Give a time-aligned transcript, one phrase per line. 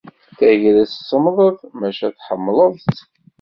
[0.37, 2.99] Tagrest semmḍet, maca tḥemmled-tt.